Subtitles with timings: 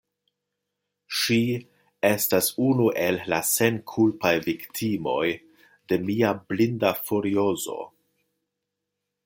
[1.17, 1.35] Ŝi
[2.09, 5.29] estas unu el la senkulpaj viktimoj
[5.93, 7.79] de mia blinda furiozo.